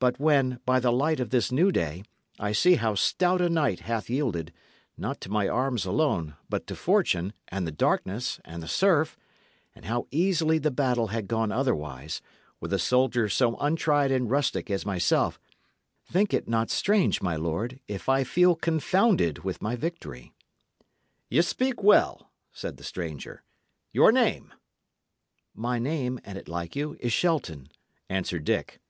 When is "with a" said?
12.58-12.78